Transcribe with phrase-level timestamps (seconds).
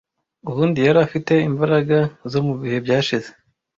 [0.49, 1.97] Ubundi yari afite imbaraga
[2.31, 3.29] zo mubihe byashize,